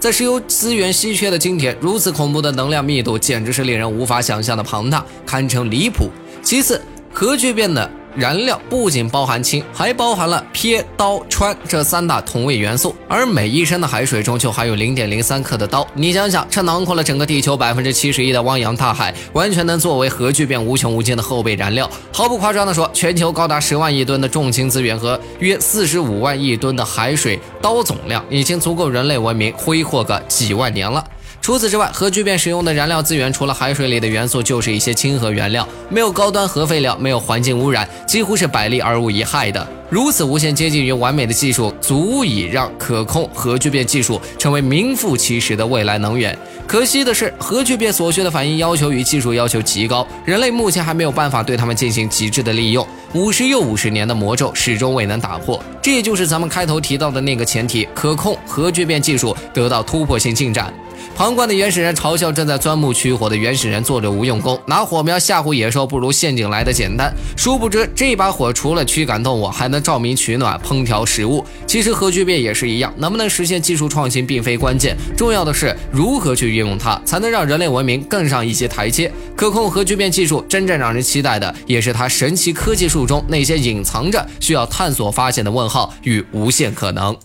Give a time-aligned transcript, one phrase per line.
[0.00, 6.08] 在石油资源稀缺的今天，如此恐怖的能量密度，简直是令人无法想象的庞大，堪称离谱。
[6.42, 6.80] 其次，
[7.12, 7.88] 核聚变的。
[8.16, 15.86] 燃料不仅包含氢，还包含了铯、氘、氚这三大同位元素，而每一升的海水中就含有零点零三克的氘。
[15.94, 21.88] 你想想，这囊括了整个地球百分之七十一的汪洋大海，完全能作为核聚变无穷无尽的后备燃料。
[22.12, 31.04] 毫不夸张地说，全球高达十万亿吨的重氢资源和约四十五万亿吨的海水氘总量，已经足够人类文明挥霍个几万年了。
[31.50, 39.66] 除此之外，核聚变使用的燃料资源除了海水里的元素，就是一些氢核原料，没有高端核废料，没有环境污染，几乎是百利而无一害的。
[39.88, 46.38] 如此无限接近于完美的技术，足以让可控核聚变技术成为名副其实的未来能源。
[46.68, 52.86] 可惜的是，核聚变所需的反应要求与技术要求极高，人类目前还没有办法对它们进行极致的利用。
[53.12, 60.72] 五十又五十年的魔咒始终未能打破，这也就是咱们开头提到的那个前提：可控核聚变技术得到突破性进展。
[61.16, 67.12] 旁观的原始人嘲笑正在钻木取火的原始人做着无用功，拿火苗吓唬野兽不如陷阱来的简单。
[67.36, 71.44] 殊不知，这把火除了驱赶动物，还能照明取暖、烹调食物。
[71.66, 79.12] 其实核聚变也是一样，能不能实现技术创新并非关键，重要的是如何去运用它，才能让人类文明更上一些台阶。
[79.36, 87.16] 可控核聚变技术真正让人期待的，也是它神奇科技树中那些隐藏着需要探索发现的问号与无限可能。